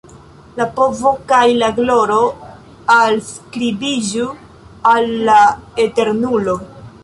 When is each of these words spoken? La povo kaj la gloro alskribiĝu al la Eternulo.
La 0.59 0.65
povo 0.77 1.09
kaj 1.31 1.41
la 1.63 1.69
gloro 1.81 2.17
alskribiĝu 2.97 4.29
al 4.95 5.15
la 5.31 5.37
Eternulo. 5.89 6.61